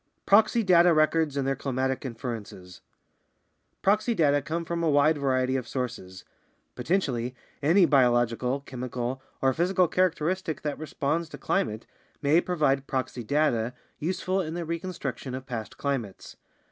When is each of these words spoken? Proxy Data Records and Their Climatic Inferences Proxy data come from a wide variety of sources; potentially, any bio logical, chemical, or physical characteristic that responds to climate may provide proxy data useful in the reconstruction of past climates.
Proxy 0.25 0.63
Data 0.63 0.95
Records 0.95 1.37
and 1.37 1.45
Their 1.47 1.55
Climatic 1.55 2.03
Inferences 2.03 2.81
Proxy 3.83 4.15
data 4.15 4.41
come 4.41 4.65
from 4.65 4.81
a 4.81 4.89
wide 4.89 5.19
variety 5.19 5.55
of 5.55 5.67
sources; 5.67 6.25
potentially, 6.73 7.35
any 7.61 7.85
bio 7.85 8.11
logical, 8.11 8.61
chemical, 8.61 9.21
or 9.43 9.53
physical 9.53 9.87
characteristic 9.87 10.63
that 10.63 10.79
responds 10.79 11.29
to 11.29 11.37
climate 11.37 11.85
may 12.19 12.41
provide 12.41 12.87
proxy 12.87 13.23
data 13.23 13.75
useful 13.99 14.41
in 14.41 14.55
the 14.55 14.65
reconstruction 14.65 15.35
of 15.35 15.45
past 15.45 15.77
climates. 15.77 16.35